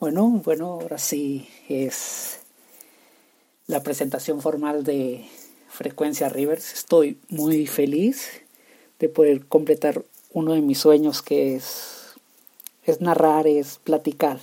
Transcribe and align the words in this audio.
Bueno, 0.00 0.28
bueno, 0.42 0.64
ahora 0.80 0.96
sí 0.96 1.46
es 1.68 2.40
la 3.66 3.82
presentación 3.82 4.40
formal 4.40 4.82
de 4.82 5.26
Frecuencia 5.68 6.30
Rivers. 6.30 6.72
Estoy 6.72 7.18
muy 7.28 7.66
feliz 7.66 8.30
de 8.98 9.10
poder 9.10 9.44
completar 9.44 10.02
uno 10.32 10.54
de 10.54 10.62
mis 10.62 10.78
sueños 10.78 11.20
que 11.20 11.54
es, 11.54 12.14
es 12.84 13.02
narrar, 13.02 13.46
es 13.46 13.76
platicar, 13.76 14.40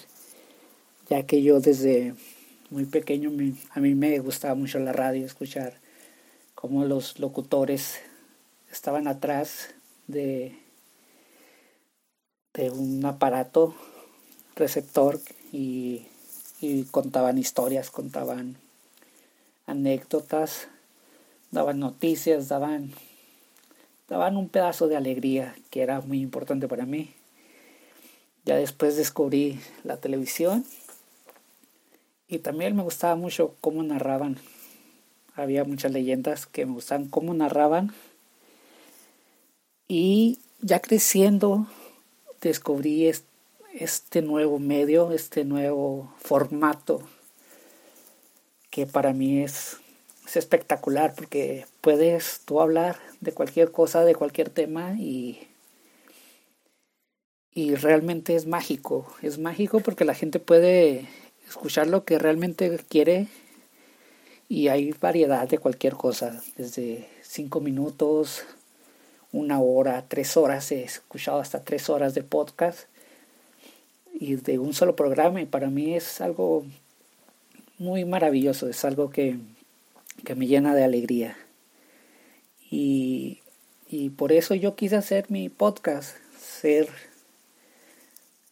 ya 1.10 1.26
que 1.26 1.42
yo 1.42 1.60
desde 1.60 2.14
muy 2.70 2.86
pequeño 2.86 3.32
a 3.72 3.80
mí 3.80 3.96
me 3.96 4.20
gustaba 4.20 4.54
mucho 4.54 4.78
la 4.78 4.94
radio, 4.94 5.26
escuchar 5.26 5.74
cómo 6.54 6.86
los 6.86 7.18
locutores 7.18 7.96
estaban 8.72 9.08
atrás 9.08 9.74
de, 10.06 10.56
de 12.54 12.70
un 12.70 13.04
aparato 13.06 13.74
receptor 14.58 15.20
y, 15.52 16.06
contaban 16.92 17.38
historias, 17.38 17.92
contaban 17.92 18.58
anécdotas, 19.68 20.68
daban 21.52 21.80
noticias, 21.80 22.50
daban, 22.50 22.92
daban 24.10 24.38
un 24.38 24.50
pedazo 24.50 24.88
de 24.88 24.98
alegría 24.98 25.56
que 25.70 25.82
era 25.82 26.02
muy 26.02 26.20
importante 26.22 26.68
para 26.68 26.86
mí. 26.86 27.14
Ya 28.46 28.56
después 28.56 28.96
descubrí 28.96 29.60
la 29.84 29.98
televisión 29.98 30.66
y 32.28 32.40
también 32.40 32.76
me 32.76 32.84
gustaba 32.84 33.16
mucho 33.16 33.56
cómo 33.62 33.84
narraban. 33.84 34.38
Había 35.36 35.64
muchas 35.64 35.92
leyendas 35.92 36.48
que 36.48 36.66
me 36.66 36.74
gustaban 36.74 37.08
cómo 37.08 37.34
narraban. 37.34 37.94
Y 39.88 40.40
ya 40.62 40.80
creciendo 40.82 41.68
descubrí 42.42 43.08
este 43.08 43.37
nuevo 44.22 44.60
medio, 44.60 45.12
este 45.12 45.44
nuevo 45.44 46.14
formato, 46.20 47.02
que 48.70 48.86
para 48.86 49.14
mí 49.14 49.44
es, 49.44 49.78
espectacular 50.34 51.16
porque 51.16 51.66
puedes 51.82 52.42
tú 52.46 52.60
hablar 52.60 53.00
de 53.22 53.32
cualquier 53.32 53.72
cosa, 53.72 54.04
de 54.04 54.14
cualquier 54.14 54.50
tema 54.50 54.94
y, 55.00 55.48
y 57.54 57.76
realmente 57.76 58.36
es 58.36 58.46
mágico. 58.46 59.12
Es 59.22 59.40
mágico 59.40 59.80
porque 59.80 60.06
la 60.06 60.14
gente 60.14 60.40
puede 60.40 61.08
escuchar 61.48 61.88
lo 61.88 62.04
que 62.04 62.20
realmente 62.20 62.78
quiere 62.90 63.28
y 64.50 64.68
hay 64.68 64.92
variedad 64.92 65.48
de 65.48 65.60
cualquier 65.60 65.94
cosa, 65.94 66.42
desde 66.56 67.08
cinco 67.22 67.60
minutos, 67.60 68.44
una 69.32 69.60
hora, 69.60 70.06
tres 70.08 70.38
horas, 70.38 70.72
he 70.72 70.84
escuchado 70.84 71.40
hasta 71.40 71.64
tres 71.64 71.90
horas 71.90 72.14
de 72.14 72.24
podcast 72.24 72.88
y 74.20 74.36
de 74.36 74.60
un 74.60 74.74
solo 74.74 74.96
programa 74.96 75.42
y 75.42 75.46
para 75.46 75.70
mí 75.70 75.96
es 75.96 76.22
algo 76.22 76.66
muy 77.78 78.06
maravilloso, 78.06 78.68
es 78.68 78.84
algo 78.86 79.10
que, 79.10 79.38
que 80.26 80.36
me 80.36 80.48
llena 80.48 80.74
de 80.74 80.84
alegría. 80.84 81.38
Y, 82.70 83.40
y 83.88 84.10
por 84.10 84.32
eso 84.32 84.56
yo 84.56 84.76
quise 84.76 84.96
hacer 84.96 85.30
mi 85.30 85.50
podcast, 85.50 86.18
ser, 86.40 86.90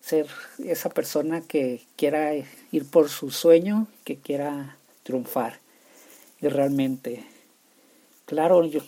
ser 0.01 0.27
esa 0.63 0.89
persona 0.89 1.41
que 1.41 1.81
quiera 1.95 2.33
ir 2.71 2.85
por 2.89 3.09
su 3.09 3.31
sueño, 3.31 3.87
que 4.03 4.17
quiera 4.17 4.77
triunfar. 5.03 5.59
Y 6.41 6.47
realmente, 6.47 7.23
claro, 8.25 8.65
yo, 8.65 8.81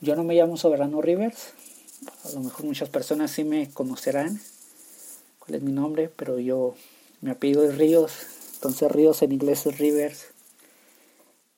yo 0.00 0.16
no 0.16 0.24
me 0.24 0.34
llamo 0.34 0.56
Soberano 0.56 1.00
Rivers, 1.00 1.54
a 2.24 2.30
lo 2.32 2.40
mejor 2.40 2.66
muchas 2.66 2.88
personas 2.88 3.30
sí 3.30 3.44
me 3.44 3.70
conocerán, 3.70 4.40
es 5.54 5.62
mi 5.62 5.72
nombre, 5.72 6.10
pero 6.14 6.38
yo, 6.38 6.74
mi 7.20 7.30
apellido 7.30 7.64
es 7.64 7.76
Ríos, 7.76 8.12
entonces 8.54 8.90
Ríos 8.92 9.22
en 9.22 9.32
inglés 9.32 9.66
es 9.66 9.78
Rivers. 9.78 10.28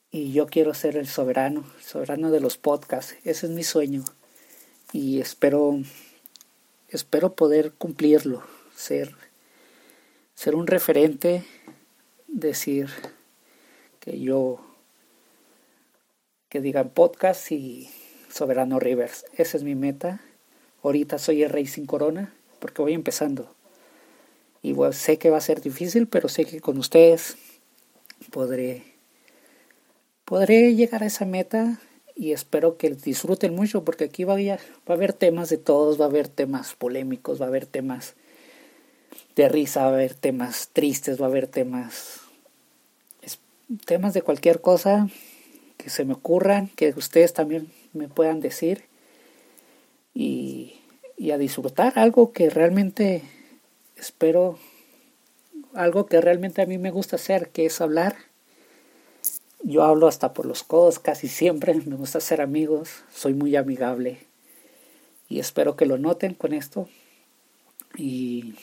Y 0.09 0.31
yo 0.31 0.45
quiero 0.45 0.73
ser 0.73 0.95
el 0.95 1.07
soberano, 1.07 1.65
soberano 1.83 2.29
de 2.29 2.39
los 2.39 2.57
podcasts. 2.57 3.15
Ese 3.23 3.47
es 3.47 3.51
mi 3.51 3.63
sueño. 3.63 4.03
Y 4.91 5.19
espero, 5.19 5.79
espero 6.87 7.33
poder 7.33 7.71
cumplirlo, 7.73 8.43
ser, 8.75 9.15
ser 10.35 10.53
un 10.55 10.67
referente, 10.67 11.43
decir 12.27 12.89
que 13.99 14.19
yo, 14.19 14.59
que 16.47 16.61
digan 16.61 16.89
podcast 16.89 17.51
y 17.51 17.89
soberano 18.31 18.79
Rivers. 18.79 19.25
Esa 19.35 19.57
es 19.57 19.63
mi 19.63 19.73
meta. 19.73 20.21
Ahorita 20.83 21.17
soy 21.17 21.41
el 21.43 21.49
rey 21.49 21.65
sin 21.65 21.85
corona 21.85 22.33
porque 22.59 22.81
voy 22.81 22.93
empezando. 22.93 23.53
Y 24.63 24.75
sé 24.93 25.17
que 25.17 25.29
va 25.29 25.37
a 25.37 25.41
ser 25.41 25.61
difícil, 25.61 26.07
pero 26.07 26.29
sé 26.29 26.45
que 26.45 26.61
con 26.61 26.77
ustedes 26.77 27.35
podré, 28.31 28.83
podré 30.23 30.73
llegar 30.73 31.03
a 31.03 31.07
esa 31.07 31.25
meta 31.25 31.79
y 32.15 32.31
espero 32.31 32.77
que 32.77 32.89
disfruten 32.91 33.53
mucho 33.53 33.83
porque 33.83 34.05
aquí 34.05 34.23
va 34.23 34.35
a, 34.35 34.37
va 34.37 34.57
a 34.87 34.93
haber 34.93 35.11
temas 35.11 35.49
de 35.49 35.57
todos, 35.57 35.99
va 35.99 36.05
a 36.05 36.07
haber 36.07 36.29
temas 36.29 36.75
polémicos, 36.75 37.41
va 37.41 37.45
a 37.45 37.49
haber 37.49 37.65
temas 37.65 38.15
de 39.35 39.49
risa, 39.49 39.81
va 39.81 39.87
a 39.87 39.93
haber 39.93 40.13
temas 40.13 40.69
tristes, 40.71 41.21
va 41.21 41.25
a 41.25 41.29
haber 41.29 41.47
temas 41.47 42.21
temas 43.85 44.13
de 44.13 44.21
cualquier 44.21 44.61
cosa 44.61 45.09
que 45.77 45.89
se 45.89 46.05
me 46.05 46.13
ocurran, 46.13 46.67
que 46.67 46.93
ustedes 46.95 47.33
también 47.33 47.67
me 47.91 48.07
puedan 48.07 48.39
decir 48.39 48.83
y, 50.13 50.75
y 51.17 51.31
a 51.31 51.37
disfrutar 51.37 51.97
algo 51.97 52.31
que 52.31 52.49
realmente 52.49 53.23
espero 54.03 54.59
algo 55.73 56.07
que 56.07 56.19
realmente 56.19 56.61
a 56.61 56.65
mí 56.65 56.77
me 56.77 56.91
gusta 56.91 57.15
hacer, 57.15 57.49
que 57.49 57.65
es 57.65 57.79
hablar. 57.79 58.17
Yo 59.63 59.83
hablo 59.83 60.07
hasta 60.07 60.33
por 60.33 60.45
los 60.45 60.63
codos 60.63 60.99
casi 60.99 61.29
siempre, 61.29 61.73
me 61.85 61.95
gusta 61.95 62.19
ser 62.19 62.41
amigos, 62.41 63.03
soy 63.13 63.33
muy 63.33 63.55
amigable 63.55 64.19
y 65.29 65.39
espero 65.39 65.77
que 65.77 65.85
lo 65.85 65.97
noten 65.97 66.33
con 66.33 66.53
esto. 66.53 66.89
Y, 67.95 68.55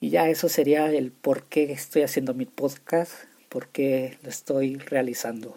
y 0.00 0.10
ya 0.10 0.28
eso 0.28 0.50
sería 0.50 0.92
el 0.92 1.10
por 1.10 1.44
qué 1.44 1.72
estoy 1.72 2.02
haciendo 2.02 2.34
mi 2.34 2.44
podcast, 2.44 3.12
por 3.48 3.68
qué 3.68 4.18
lo 4.22 4.28
estoy 4.28 4.76
realizando. 4.76 5.56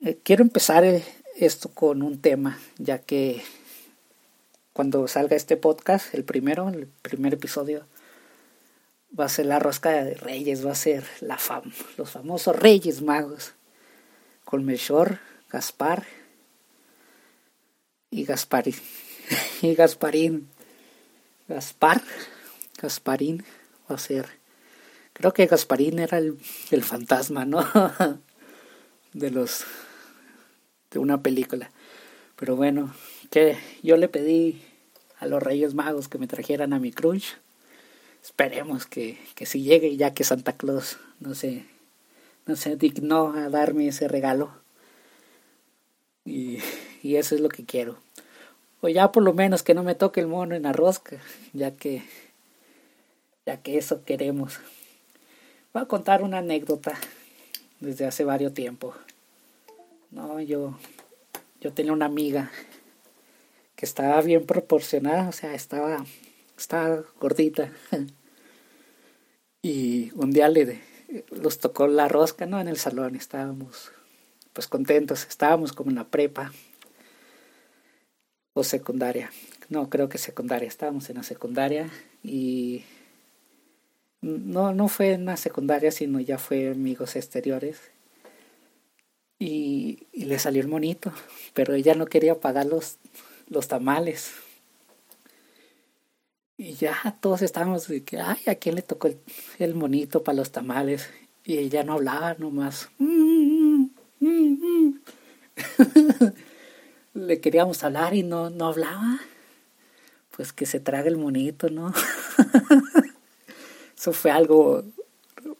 Eh, 0.00 0.18
quiero 0.24 0.42
empezar 0.42 0.84
eh, 0.84 1.04
esto 1.36 1.68
con 1.68 2.02
un 2.02 2.20
tema, 2.20 2.58
ya 2.78 2.98
que 2.98 3.42
cuando 4.74 5.06
salga 5.06 5.36
este 5.36 5.56
podcast, 5.56 6.12
el 6.14 6.24
primero, 6.24 6.68
el 6.68 6.88
primer 7.00 7.32
episodio, 7.32 7.86
va 9.18 9.26
a 9.26 9.28
ser 9.28 9.46
la 9.46 9.60
rosca 9.60 9.90
de 9.90 10.14
reyes, 10.14 10.66
va 10.66 10.72
a 10.72 10.74
ser 10.74 11.04
la 11.20 11.38
fam 11.38 11.72
los 11.96 12.10
famosos 12.10 12.56
reyes 12.56 13.00
magos, 13.00 13.54
con 14.44 14.64
Melchor, 14.64 15.20
Gaspar 15.48 16.04
y 18.10 18.24
Gasparín. 18.24 18.74
y 19.62 19.74
Gasparín. 19.76 20.50
Gaspar, 21.46 22.02
Gasparín 22.82 23.44
va 23.88 23.94
a 23.94 23.98
ser. 23.98 24.26
Creo 25.12 25.32
que 25.32 25.46
Gasparín 25.46 26.00
era 26.00 26.18
el, 26.18 26.36
el 26.72 26.82
fantasma, 26.82 27.44
¿no? 27.44 27.64
de 29.12 29.30
los. 29.30 29.64
de 30.90 30.98
una 30.98 31.22
película. 31.22 31.70
Pero 32.34 32.56
bueno, 32.56 32.92
que 33.34 33.56
yo 33.82 33.96
le 33.96 34.08
pedí 34.08 34.62
a 35.18 35.26
los 35.26 35.42
Reyes 35.42 35.74
Magos 35.74 36.06
que 36.06 36.18
me 36.18 36.28
trajeran 36.28 36.72
a 36.72 36.78
mi 36.78 36.92
crunch. 36.92 37.36
Esperemos 38.22 38.86
que, 38.86 39.18
que 39.34 39.44
si 39.44 39.64
llegue 39.64 39.96
ya 39.96 40.14
que 40.14 40.22
Santa 40.22 40.52
Claus 40.52 40.98
no 41.18 41.34
se, 41.34 41.64
no 42.46 42.54
dignó 42.76 43.34
a 43.34 43.48
darme 43.48 43.88
ese 43.88 44.06
regalo. 44.06 44.52
Y, 46.24 46.60
y 47.02 47.16
eso 47.16 47.34
es 47.34 47.40
lo 47.40 47.48
que 47.48 47.64
quiero. 47.64 47.98
O 48.80 48.88
ya 48.88 49.10
por 49.10 49.24
lo 49.24 49.32
menos 49.32 49.64
que 49.64 49.74
no 49.74 49.82
me 49.82 49.96
toque 49.96 50.20
el 50.20 50.28
mono 50.28 50.54
en 50.54 50.62
la 50.62 50.72
rosca, 50.72 51.20
ya 51.52 51.72
que, 51.72 52.04
ya 53.46 53.56
que 53.56 53.78
eso 53.78 54.04
queremos. 54.04 54.60
Voy 55.72 55.82
a 55.82 55.86
contar 55.86 56.22
una 56.22 56.38
anécdota 56.38 56.96
desde 57.80 58.06
hace 58.06 58.22
varios 58.22 58.54
tiempo. 58.54 58.94
No, 60.12 60.40
yo, 60.40 60.78
yo 61.60 61.72
tenía 61.72 61.92
una 61.92 62.06
amiga 62.06 62.52
estaba 63.84 64.20
bien 64.22 64.44
proporcionada, 64.44 65.28
o 65.28 65.32
sea, 65.32 65.54
estaba, 65.54 66.04
estaba 66.58 67.04
gordita. 67.20 67.70
y 69.62 70.10
un 70.14 70.32
día 70.32 70.48
le 70.48 70.80
los 71.30 71.58
tocó 71.58 71.86
la 71.86 72.08
rosca, 72.08 72.46
¿no? 72.46 72.60
En 72.60 72.68
el 72.68 72.76
salón 72.76 73.14
estábamos 73.14 73.92
pues 74.52 74.68
contentos, 74.68 75.26
estábamos 75.28 75.72
como 75.72 75.90
en 75.90 75.96
la 75.96 76.04
prepa 76.04 76.52
o 78.52 78.64
secundaria. 78.64 79.30
No, 79.68 79.90
creo 79.90 80.08
que 80.08 80.18
secundaria, 80.18 80.68
estábamos 80.68 81.08
en 81.10 81.16
la 81.16 81.22
secundaria 81.22 81.90
y 82.22 82.84
no, 84.20 84.72
no 84.72 84.88
fue 84.88 85.12
en 85.12 85.24
la 85.24 85.36
secundaria, 85.36 85.90
sino 85.90 86.20
ya 86.20 86.38
fue 86.38 86.70
amigos 86.70 87.16
exteriores. 87.16 87.80
Y, 89.38 90.06
y 90.12 90.26
le 90.26 90.38
salió 90.38 90.62
el 90.62 90.68
monito, 90.68 91.12
pero 91.52 91.74
ella 91.74 91.94
no 91.94 92.06
quería 92.06 92.38
pagar 92.38 92.66
los, 92.66 92.98
los 93.48 93.68
tamales. 93.68 94.32
Y 96.56 96.74
ya 96.74 97.16
todos 97.20 97.42
estábamos 97.42 97.88
de 97.88 98.04
que, 98.04 98.20
ay, 98.20 98.38
¿a 98.46 98.54
quién 98.54 98.76
le 98.76 98.82
tocó 98.82 99.10
el, 99.58 99.74
monito 99.74 100.22
para 100.22 100.36
los 100.36 100.52
tamales? 100.52 101.10
Y 101.42 101.58
ella 101.58 101.82
no 101.82 101.94
hablaba 101.94 102.34
nomás. 102.34 102.90
le 107.14 107.40
queríamos 107.40 107.82
hablar 107.82 108.14
y 108.14 108.22
no, 108.22 108.50
no 108.50 108.66
hablaba. 108.66 109.18
Pues 110.30 110.52
que 110.52 110.64
se 110.64 110.78
traga 110.78 111.08
el 111.08 111.16
monito, 111.16 111.70
¿no? 111.70 111.92
Eso 113.98 114.12
fue 114.12 114.30
algo 114.30 114.84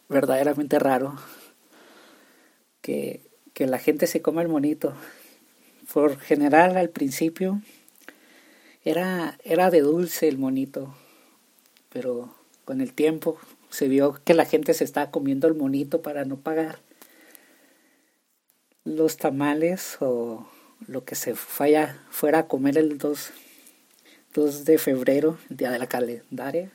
verdaderamente 0.07 0.79
raro. 0.79 1.15
Que, 2.81 3.21
que 3.53 3.67
la 3.67 3.79
gente 3.79 4.07
se 4.07 4.21
coma 4.21 4.41
el 4.41 4.47
monito. 4.47 4.93
Por 5.91 6.17
general 6.19 6.77
al 6.77 6.89
principio 6.89 7.61
era, 8.85 9.37
era 9.43 9.71
de 9.71 9.81
dulce 9.81 10.27
el 10.27 10.37
monito, 10.37 10.95
pero 11.89 12.33
con 12.63 12.81
el 12.81 12.93
tiempo 12.93 13.37
se 13.69 13.87
vio 13.87 14.21
que 14.23 14.35
la 14.35 14.45
gente 14.45 14.73
se 14.73 14.83
estaba 14.83 15.11
comiendo 15.11 15.47
el 15.47 15.55
monito 15.55 16.01
para 16.01 16.23
no 16.23 16.37
pagar 16.37 16.79
los 18.85 19.17
tamales 19.17 19.97
o 19.99 20.47
lo 20.87 21.03
que 21.03 21.15
se 21.15 21.33
fuera, 21.35 21.99
fuera 22.11 22.39
a 22.39 22.47
comer 22.47 22.77
el 22.77 22.99
2, 22.99 23.31
2 24.35 24.65
de 24.65 24.77
febrero, 24.77 25.39
el 25.49 25.57
día 25.57 25.71
de 25.71 25.79
la 25.79 25.87
calendaria. 25.87 26.71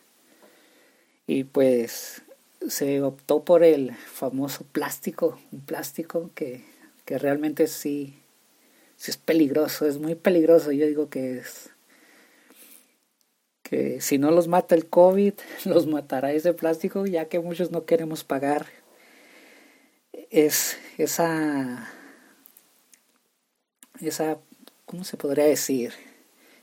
Y 1.28 1.44
pues 1.44 2.22
se 2.68 3.02
optó 3.02 3.44
por 3.44 3.62
el 3.62 3.94
famoso 3.94 4.64
plástico, 4.72 5.38
un 5.52 5.60
plástico 5.60 6.30
que, 6.34 6.64
que 7.04 7.18
realmente 7.18 7.68
sí, 7.68 8.18
sí 8.96 9.12
es 9.12 9.16
peligroso, 9.16 9.86
es 9.86 9.98
muy 9.98 10.16
peligroso. 10.16 10.72
Yo 10.72 10.86
digo 10.86 11.08
que 11.08 11.38
es 11.38 11.70
que 13.70 14.00
si 14.02 14.18
no 14.18 14.30
los 14.32 14.48
mata 14.48 14.74
el 14.74 14.88
COVID, 14.88 15.34
los 15.64 15.86
matará 15.86 16.32
ese 16.32 16.52
plástico, 16.52 17.06
ya 17.06 17.26
que 17.26 17.38
muchos 17.40 17.70
no 17.70 17.86
queremos 17.86 18.24
pagar 18.24 18.66
es 20.30 20.76
esa 20.98 21.88
esa 24.00 24.38
¿cómo 24.86 25.04
se 25.04 25.16
podría 25.16 25.44
decir? 25.44 25.92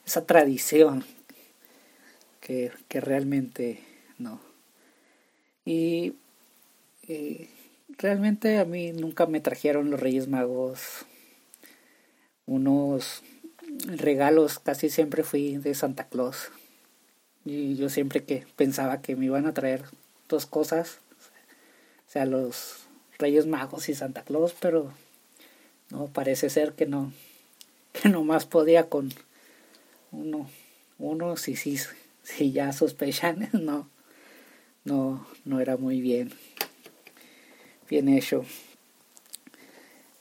esa 0.07 0.25
tradición 0.25 1.03
que, 2.39 2.71
que 2.87 3.01
realmente 3.01 3.83
no. 4.17 4.39
Y, 5.65 6.13
y, 7.05 7.49
realmente 7.97 8.57
a 8.57 8.63
mí 8.63 8.93
nunca 8.93 9.25
me 9.25 9.41
trajeron 9.41 9.91
los 9.91 9.99
Reyes 9.99 10.29
Magos 10.29 11.05
unos 12.45 13.21
regalos, 13.85 14.59
casi 14.59 14.89
siempre 14.89 15.23
fui 15.23 15.57
de 15.57 15.75
Santa 15.75 16.07
Claus. 16.07 16.51
Y 17.47 17.77
yo 17.77 17.87
siempre 17.87 18.25
que 18.25 18.45
pensaba 18.57 19.01
que 19.01 19.15
me 19.15 19.25
iban 19.25 19.45
a 19.45 19.53
traer 19.53 19.85
dos 20.27 20.45
cosas, 20.45 20.99
o 22.05 22.11
sea, 22.11 22.25
los 22.25 22.79
Reyes 23.17 23.45
Magos 23.45 23.87
y 23.87 23.95
Santa 23.95 24.23
Claus, 24.23 24.53
pero 24.59 24.91
no, 25.89 26.07
parece 26.07 26.49
ser 26.49 26.73
que 26.73 26.85
no, 26.85 27.13
que 27.93 28.09
nomás 28.09 28.45
podía 28.45 28.89
con 28.89 29.13
uno, 30.11 30.49
uno 30.99 31.37
si, 31.37 31.55
si, 31.55 31.79
si 32.21 32.51
ya 32.51 32.73
sospechan, 32.73 33.47
no, 33.53 33.87
no, 34.83 35.25
no 35.45 35.61
era 35.61 35.77
muy 35.77 36.01
bien, 36.01 36.33
bien 37.89 38.09
hecho. 38.09 38.43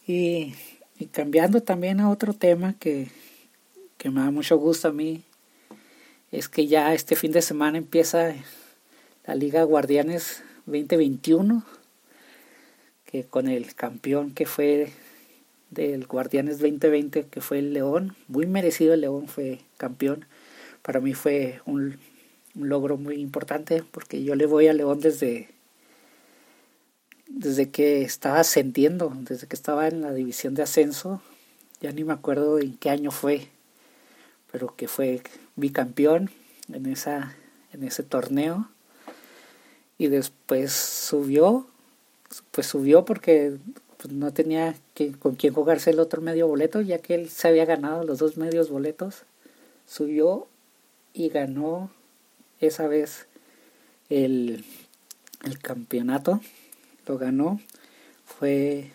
Y, 0.07 0.55
y 0.97 1.07
cambiando 1.07 1.61
también 1.61 1.99
a 1.99 2.09
otro 2.09 2.35
tema 2.35 2.75
que, 2.79 3.09
que 3.99 4.11
me 4.11 4.21
da 4.21 4.31
mucho 4.31 4.57
gusto 4.59 4.87
a 4.87 4.93
mí, 4.93 5.25
es 6.33 6.49
que 6.49 6.67
ya 6.67 6.93
este 6.95 7.17
fin 7.17 7.33
de 7.33 7.43
semana 7.43 7.79
empieza 7.79 8.35
la 9.27 9.35
Liga 9.35 9.63
Guardianes 9.63 10.43
2021, 10.67 11.65
que 13.05 13.25
con 13.25 13.49
el 13.49 13.75
campeón 13.75 14.33
que 14.33 14.47
fue 14.47 14.93
del 15.71 16.07
Guardianes 16.07 16.59
2020, 16.59 17.27
que 17.27 17.41
fue 17.41 17.59
el 17.59 17.73
León, 17.73 18.17
muy 18.29 18.47
merecido 18.47 18.95
el 18.95 19.03
León 19.03 19.29
fue 19.29 19.61
campeón. 19.77 20.25
Para 20.83 21.01
mí 21.01 21.15
fue 21.15 21.61
un, 21.67 21.99
logro 22.55 22.97
muy 22.97 23.17
importante 23.17 23.85
porque 23.91 24.23
yo 24.23 24.35
le 24.35 24.47
voy 24.47 24.67
a 24.69 24.73
León 24.73 25.01
desde 25.01 25.49
desde 27.29 27.71
que 27.71 28.03
estaba 28.03 28.41
ascendiendo, 28.41 29.13
desde 29.21 29.47
que 29.47 29.57
estaba 29.57 29.89
en 29.89 30.01
la 30.01 30.15
división 30.15 30.55
de 30.55 30.63
ascenso, 30.63 31.21
ya 31.81 31.93
ni 31.93 32.03
me 32.05 32.15
acuerdo 32.15 32.59
en 32.59 32.79
qué 32.79 32.89
año 32.89 33.11
fue, 33.11 33.49
pero 34.57 34.75
que 34.75 34.89
fue 34.89 35.21
bicampeón 35.57 36.31
en, 36.73 36.87
esa, 36.87 37.37
en 37.75 37.83
ese 37.83 38.03
torneo. 38.03 38.71
Y 39.99 40.07
después 40.07 40.73
subió, 40.73 41.67
pues 42.53 42.67
subió 42.67 43.05
porque 43.05 43.59
pues, 43.99 44.15
no 44.15 44.33
tenía 44.33 44.75
que, 44.95 45.13
con 45.13 45.35
quién 45.35 45.53
jugarse 45.53 45.91
el 45.91 46.01
otro 46.01 46.23
medio 46.23 46.49
boleto, 46.49 46.81
ya 46.81 47.01
que 47.01 47.17
él 47.17 47.29
se 47.29 47.49
había 47.49 47.67
ganado 47.67 48.03
los 48.05 48.19
dos 48.19 48.39
medios 48.39 48.71
boletos. 48.71 49.25
Subió 49.87 50.49
y 51.13 51.29
ganó 51.29 51.91
esa 52.59 52.89
vez 52.89 53.27
el, 54.09 54.65
el 55.45 55.59
campeonato. 55.59 56.41
Lo 57.07 57.19
ganó. 57.19 57.61
Fue 58.25 58.91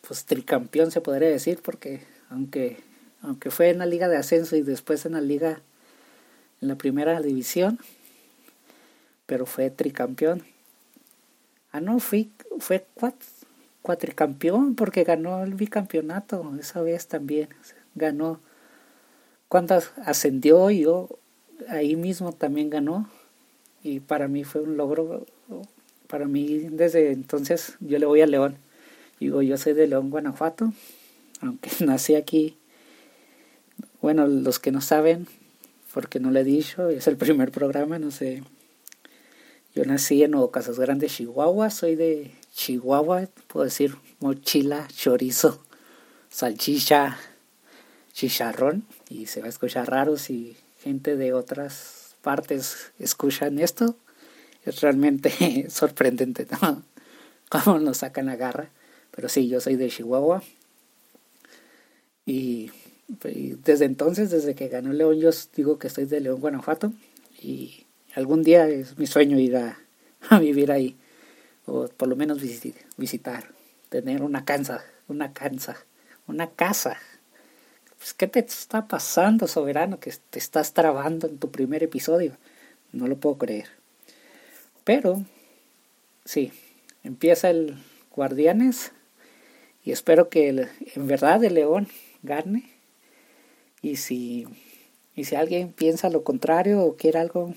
pues 0.00 0.24
tricampeón 0.24 0.90
se 0.90 1.02
podría 1.02 1.28
decir 1.28 1.60
porque 1.62 2.00
aunque 2.30 2.78
aunque 3.22 3.50
fue 3.50 3.70
en 3.70 3.78
la 3.78 3.86
liga 3.86 4.08
de 4.08 4.16
ascenso 4.16 4.56
y 4.56 4.62
después 4.62 5.06
en 5.06 5.12
la 5.12 5.20
liga 5.20 5.60
en 6.60 6.68
la 6.68 6.76
primera 6.76 7.20
división, 7.20 7.78
pero 9.26 9.46
fue 9.46 9.70
tricampeón. 9.70 10.42
Ah, 11.72 11.80
no, 11.80 11.98
fui, 11.98 12.30
fue 12.58 12.86
cuatricampeón 13.82 14.74
porque 14.74 15.04
ganó 15.04 15.42
el 15.42 15.54
bicampeonato 15.54 16.54
esa 16.60 16.82
vez 16.82 17.08
también. 17.08 17.48
Ganó. 17.94 18.40
Cuando 19.48 19.82
ascendió, 20.04 20.70
yo 20.70 21.08
ahí 21.68 21.96
mismo 21.96 22.32
también 22.32 22.70
ganó. 22.70 23.08
Y 23.82 24.00
para 24.00 24.28
mí 24.28 24.44
fue 24.44 24.60
un 24.60 24.76
logro. 24.76 25.26
Para 26.06 26.26
mí, 26.26 26.68
desde 26.70 27.12
entonces, 27.12 27.76
yo 27.80 27.98
le 27.98 28.06
voy 28.06 28.20
a 28.20 28.26
León. 28.26 28.56
Digo, 29.18 29.42
yo 29.42 29.56
soy 29.56 29.72
de 29.72 29.86
León, 29.86 30.10
Guanajuato. 30.10 30.72
Aunque 31.40 31.70
nací 31.84 32.14
aquí. 32.14 32.56
Bueno, 34.02 34.26
los 34.26 34.58
que 34.58 34.72
no 34.72 34.80
saben, 34.80 35.28
porque 35.94 36.18
no 36.18 36.32
le 36.32 36.40
he 36.40 36.44
dicho, 36.44 36.88
es 36.88 37.06
el 37.06 37.16
primer 37.24 37.52
programa, 37.52 38.00
no 38.00 38.10
sé. 38.10 38.42
Yo 39.76 39.84
nací 39.84 40.24
en 40.24 40.32
Nuevo 40.32 40.50
Grandes, 40.50 41.14
Chihuahua, 41.14 41.70
soy 41.70 41.94
de 41.94 42.32
Chihuahua, 42.52 43.28
puedo 43.46 43.64
decir 43.64 43.96
mochila, 44.18 44.88
chorizo, 44.88 45.64
salchicha, 46.28 47.16
chicharrón, 48.12 48.84
y 49.08 49.26
se 49.26 49.40
va 49.40 49.46
a 49.46 49.50
escuchar 49.50 49.88
raro 49.88 50.18
si 50.18 50.56
gente 50.82 51.16
de 51.16 51.32
otras 51.32 52.16
partes 52.22 52.92
escuchan 52.98 53.60
esto. 53.60 53.96
Es 54.64 54.80
realmente 54.80 55.66
sorprendente, 55.70 56.48
¿no? 56.60 56.82
Cómo 57.48 57.78
nos 57.78 57.98
sacan 57.98 58.26
la 58.26 58.36
garra. 58.36 58.68
Pero 59.12 59.28
sí, 59.28 59.48
yo 59.48 59.60
soy 59.60 59.76
de 59.76 59.88
Chihuahua. 59.88 60.42
Y 62.26 62.70
desde 63.20 63.84
entonces, 63.84 64.30
desde 64.30 64.54
que 64.54 64.68
ganó 64.68 64.92
León, 64.92 65.18
yo 65.18 65.30
digo 65.54 65.78
que 65.78 65.88
estoy 65.88 66.06
de 66.06 66.20
León, 66.20 66.40
Guanajuato. 66.40 66.92
Y 67.40 67.86
algún 68.14 68.42
día 68.42 68.68
es 68.68 68.98
mi 68.98 69.06
sueño 69.06 69.38
ir 69.38 69.56
a, 69.56 69.78
vivir 70.40 70.72
ahí. 70.72 70.96
O 71.66 71.88
por 71.88 72.08
lo 72.08 72.16
menos 72.16 72.40
visitar. 72.96 73.50
Tener 73.88 74.22
una 74.22 74.44
casa, 74.44 74.84
una 75.08 75.32
casa, 75.32 75.76
una 76.26 76.50
casa. 76.50 76.96
Pues, 77.98 78.14
¿Qué 78.14 78.26
te 78.26 78.40
está 78.40 78.88
pasando, 78.88 79.46
soberano? 79.46 80.00
Que 80.00 80.12
te 80.30 80.38
estás 80.38 80.72
trabando 80.72 81.26
en 81.26 81.38
tu 81.38 81.50
primer 81.50 81.82
episodio. 81.82 82.36
No 82.92 83.06
lo 83.06 83.16
puedo 83.16 83.38
creer. 83.38 83.68
Pero, 84.84 85.24
sí, 86.24 86.52
empieza 87.04 87.50
el 87.50 87.76
Guardianes. 88.10 88.92
Y 89.84 89.92
espero 89.92 90.28
que 90.28 90.48
en 90.48 91.06
verdad 91.06 91.44
el 91.44 91.54
León 91.54 91.88
gane 92.22 92.71
y 93.82 93.96
si, 93.96 94.46
y 95.14 95.24
si 95.24 95.34
alguien 95.34 95.72
piensa 95.72 96.08
lo 96.08 96.22
contrario 96.22 96.80
o 96.82 96.96
quiere 96.96 97.18
algo, 97.18 97.52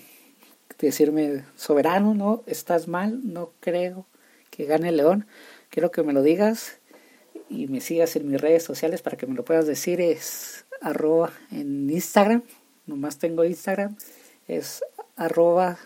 decirme, 0.78 1.44
soberano, 1.54 2.14
no, 2.14 2.42
estás 2.46 2.88
mal, 2.88 3.20
no 3.32 3.52
creo 3.60 4.06
que 4.50 4.66
gane 4.66 4.90
el 4.90 4.98
león, 4.98 5.26
quiero 5.70 5.90
que 5.90 6.02
me 6.02 6.12
lo 6.12 6.22
digas 6.22 6.78
y 7.48 7.68
me 7.68 7.80
sigas 7.80 8.16
en 8.16 8.28
mis 8.28 8.40
redes 8.40 8.64
sociales 8.64 9.02
para 9.02 9.16
que 9.16 9.26
me 9.26 9.34
lo 9.34 9.44
puedas 9.44 9.66
decir, 9.66 10.00
es 10.00 10.66
arroba 10.80 11.32
en 11.50 11.88
Instagram, 11.88 12.42
nomás 12.86 13.18
tengo 13.18 13.44
Instagram, 13.44 13.96
es 14.48 14.82
arroba 15.14 15.78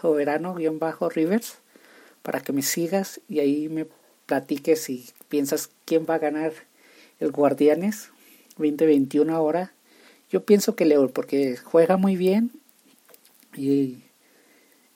soberano-rivers 0.00 1.58
para 2.22 2.40
que 2.40 2.52
me 2.52 2.62
sigas 2.62 3.20
y 3.28 3.40
ahí 3.40 3.68
me 3.68 3.86
platiques 4.26 4.82
si 4.82 5.08
piensas 5.28 5.70
quién 5.84 6.06
va 6.08 6.14
a 6.16 6.18
ganar 6.18 6.52
el 7.18 7.32
Guardianes 7.32 8.10
2021 8.68 9.34
ahora. 9.34 9.72
Yo 10.30 10.44
pienso 10.44 10.76
que 10.76 10.84
León, 10.84 11.10
porque 11.12 11.56
juega 11.56 11.96
muy 11.96 12.16
bien 12.16 12.52
Y, 13.56 14.04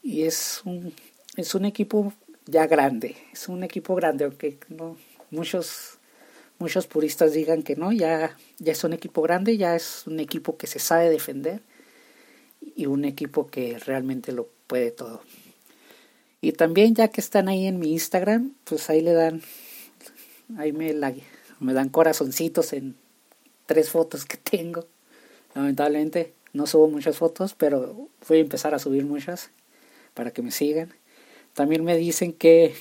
y 0.02 0.22
es, 0.22 0.62
un, 0.64 0.92
es 1.36 1.54
un 1.54 1.64
equipo 1.64 2.12
ya 2.46 2.66
grande, 2.66 3.16
es 3.32 3.48
un 3.48 3.64
equipo 3.64 3.94
grande, 3.94 4.24
aunque 4.24 4.58
no, 4.68 4.96
muchos, 5.30 5.98
muchos 6.58 6.86
puristas 6.86 7.32
digan 7.32 7.62
que 7.62 7.74
no, 7.74 7.90
ya, 7.90 8.36
ya 8.58 8.72
es 8.72 8.84
un 8.84 8.92
equipo 8.92 9.22
grande, 9.22 9.56
ya 9.56 9.74
es 9.74 10.06
un 10.06 10.20
equipo 10.20 10.56
que 10.56 10.66
se 10.66 10.78
sabe 10.78 11.10
defender 11.10 11.62
y 12.76 12.86
un 12.86 13.04
equipo 13.04 13.48
que 13.48 13.78
realmente 13.78 14.32
lo 14.32 14.48
puede 14.66 14.90
todo. 14.90 15.22
Y 16.40 16.52
también 16.52 16.94
ya 16.94 17.08
que 17.08 17.20
están 17.20 17.48
ahí 17.48 17.66
en 17.66 17.78
mi 17.78 17.92
Instagram, 17.92 18.52
pues 18.64 18.90
ahí 18.90 19.00
le 19.00 19.12
dan, 19.12 19.42
ahí 20.58 20.72
me, 20.72 20.94
me 21.60 21.72
dan 21.72 21.88
corazoncitos 21.88 22.74
en 22.74 22.94
tres 23.66 23.90
fotos 23.90 24.24
que 24.24 24.36
tengo. 24.36 24.86
Lamentablemente 25.54 26.34
no 26.52 26.66
subo 26.66 26.88
muchas 26.88 27.18
fotos, 27.18 27.54
pero 27.54 28.08
voy 28.28 28.38
a 28.38 28.40
empezar 28.40 28.74
a 28.74 28.78
subir 28.78 29.04
muchas 29.04 29.50
para 30.14 30.30
que 30.30 30.42
me 30.42 30.50
sigan. 30.50 30.94
También 31.54 31.84
me 31.84 31.96
dicen 31.96 32.32
que 32.32 32.74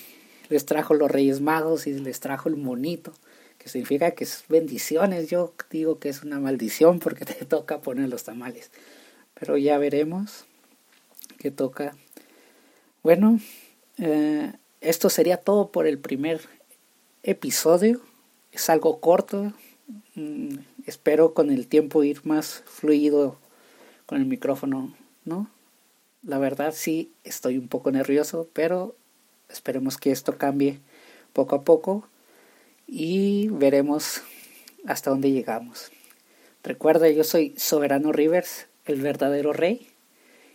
les 0.50 0.66
trajo 0.66 0.94
los 0.94 1.10
Reyes 1.10 1.42
Magos 1.42 1.88
y 1.88 1.94
les 1.94 2.20
trajo 2.20 2.50
el 2.50 2.56
monito, 2.56 3.14
que 3.58 3.70
significa 3.70 4.12
que 4.12 4.24
es 4.24 4.44
bendiciones. 4.50 5.30
Yo 5.30 5.54
digo 5.70 6.00
que 6.00 6.10
es 6.10 6.24
una 6.24 6.40
maldición 6.40 7.00
porque 7.00 7.26
te 7.26 7.46
toca 7.46 7.82
poner 7.82 8.10
los 8.10 8.24
tamales. 8.24 8.72
Pero 9.34 9.58
ya 9.58 9.78
veremos 9.78 10.46
qué 11.40 11.52
toca. 11.52 11.96
Bueno, 13.02 13.40
eh, 13.98 14.54
esto 14.82 15.10
sería 15.10 15.38
todo 15.38 15.72
por 15.72 15.88
el 15.88 15.98
primer 15.98 16.42
episodio. 17.24 18.02
Es 18.52 18.70
algo 18.70 19.00
corto. 19.00 19.54
Mm, 20.16 20.58
espero 20.86 21.34
con 21.34 21.50
el 21.50 21.68
tiempo 21.68 22.04
ir 22.04 22.22
más 22.24 22.64
fluido 22.66 23.38
con 24.06 24.20
el 24.20 24.26
micrófono, 24.26 24.94
¿no? 25.26 25.50
La 26.24 26.38
verdad 26.38 26.74
sí 26.76 27.12
estoy 27.24 27.58
un 27.58 27.68
poco 27.68 27.92
nervioso, 27.92 28.48
pero 28.54 28.96
esperemos 29.50 29.98
que 29.98 30.12
esto 30.12 30.38
cambie 30.38 30.80
poco 31.34 31.56
a 31.56 31.64
poco 31.64 32.08
y 32.88 33.50
veremos 33.50 34.22
hasta 34.86 35.10
dónde 35.10 35.32
llegamos. 35.32 35.92
Recuerda, 36.64 37.10
yo 37.10 37.24
soy 37.24 37.54
Soberano 37.58 38.12
Rivers, 38.12 38.68
el 38.86 39.02
verdadero 39.02 39.52
rey, 39.52 39.88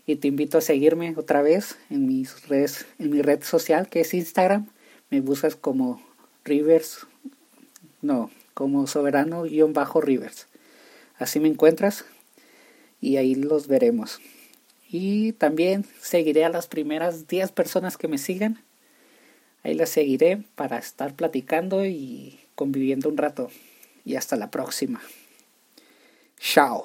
y 0.07 0.17
te 0.17 0.29
invito 0.29 0.57
a 0.59 0.63
seguirme 0.63 1.15
otra 1.19 1.43
vez 1.43 1.77
en 1.91 2.07
mis 2.07 2.49
redes, 2.49 2.87
en 2.99 3.11
mi 3.11 3.21
red 3.21 3.43
social 3.43 3.89
que 3.89 4.01
es 4.01 4.15
Instagram. 4.15 4.69
Me 5.11 5.21
buscas 5.21 5.55
como 5.55 6.03
Rivers, 6.45 7.07
no, 8.01 8.31
como 8.59 8.89
Soberano-Rivers. 8.89 10.49
Así 11.17 11.39
me 11.39 11.47
encuentras 11.47 12.05
y 13.01 13.17
ahí 13.17 13.37
los 13.37 13.69
veremos. 13.69 14.19
Y 14.91 15.31
también 15.35 15.87
seguiré 16.01 16.45
a 16.45 16.49
las 16.49 16.67
primeras 16.67 17.29
10 17.29 17.53
personas 17.53 17.97
que 17.97 18.09
me 18.09 18.19
sigan. 18.19 18.61
Ahí 19.63 19.75
las 19.75 19.91
seguiré 19.91 20.43
para 20.57 20.77
estar 20.77 21.15
platicando 21.15 21.87
y 21.87 22.41
conviviendo 22.57 23.09
un 23.09 23.17
rato. 23.17 23.49
Y 24.05 24.17
hasta 24.17 24.35
la 24.35 24.51
próxima. 24.51 25.01
Chao. 26.41 26.85